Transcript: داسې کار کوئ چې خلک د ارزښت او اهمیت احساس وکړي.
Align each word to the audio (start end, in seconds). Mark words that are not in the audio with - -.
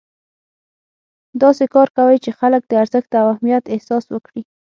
داسې 1.41 1.65
کار 1.73 1.87
کوئ 1.97 2.17
چې 2.23 2.31
خلک 2.39 2.61
د 2.67 2.71
ارزښت 2.81 3.11
او 3.21 3.25
اهمیت 3.33 3.63
احساس 3.73 4.03
وکړي. 4.09 4.41